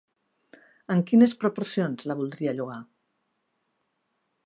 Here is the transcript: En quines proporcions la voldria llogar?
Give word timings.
En 0.95 1.03
quines 1.11 1.35
proporcions 1.45 2.09
la 2.13 2.17
voldria 2.23 2.57
llogar? 2.61 2.79